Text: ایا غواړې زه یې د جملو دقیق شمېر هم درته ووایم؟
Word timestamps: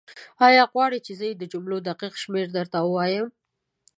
ایا 0.47 0.63
غواړې 0.71 0.99
زه 1.19 1.25
یې 1.29 1.35
د 1.37 1.43
جملو 1.51 1.77
دقیق 1.87 2.13
شمېر 2.23 2.45
هم 2.49 2.53
درته 2.57 2.77
ووایم؟ 2.83 3.27